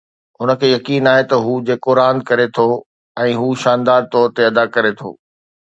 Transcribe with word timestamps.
هن 0.39 0.49
کي 0.61 0.67
يقين 0.69 1.05
آهي 1.13 1.23
ته 1.33 1.37
هو 1.45 1.53
جيڪو 1.67 1.91
راند 1.99 2.19
ڪري 2.31 2.47
ٿو 2.57 2.67
۽ 3.27 3.39
هو 3.41 3.49
شاندار 3.67 4.11
طور 4.13 4.35
تي 4.35 4.51
ادا 4.53 4.67
ڪري 4.77 4.97
ٿو 4.99 5.17